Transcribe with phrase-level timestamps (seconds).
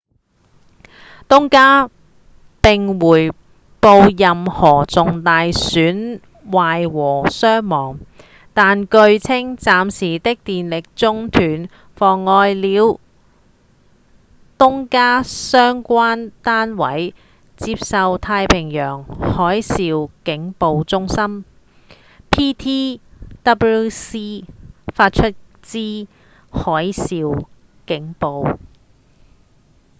[1.29, 1.91] 東加
[2.63, 3.35] 並未回
[3.79, 7.99] 報任何重大損壞或傷亡
[8.55, 12.99] 但據稱暫時的電力中斷妨礙了
[14.57, 17.13] 東加相關單位
[17.55, 21.45] 接收太平洋海嘯警報中心
[22.31, 24.45] ptwc
[24.93, 25.31] 發出
[25.61, 26.07] 之
[26.51, 27.45] 海嘯
[27.85, 28.57] 警報